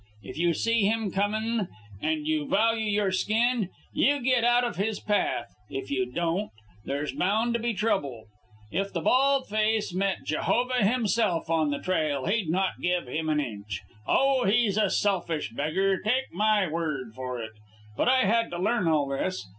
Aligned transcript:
If 0.23 0.35
you 0.39 0.55
see 0.55 0.81
him 0.87 1.11
comin', 1.11 1.67
and 2.01 2.25
you 2.25 2.47
value 2.47 2.89
your 2.89 3.11
skin, 3.11 3.69
you 3.93 4.19
get 4.19 4.43
out 4.43 4.63
of 4.63 4.77
his 4.77 4.99
path. 4.99 5.53
If 5.69 5.91
you 5.91 6.11
don't, 6.11 6.49
there's 6.83 7.11
bound 7.13 7.53
to 7.53 7.59
be 7.59 7.75
trouble. 7.75 8.25
If 8.71 8.91
the 8.91 9.01
bald 9.01 9.47
face 9.47 9.93
met 9.93 10.25
Jehovah 10.25 10.83
Himself 10.83 11.51
on 11.51 11.69
the 11.69 11.77
trail, 11.77 12.25
he'd 12.25 12.49
not 12.49 12.81
give 12.81 13.07
him 13.07 13.29
an 13.29 13.39
inch. 13.39 13.79
O, 14.07 14.45
he's 14.45 14.75
a 14.75 14.89
selfish 14.89 15.51
beggar, 15.55 15.99
take 16.01 16.33
my 16.33 16.67
word 16.67 17.13
for 17.13 17.39
it. 17.39 17.51
But 17.95 18.09
I 18.09 18.23
had 18.25 18.49
to 18.49 18.57
learn 18.59 18.87
all 18.87 19.07
this. 19.07 19.45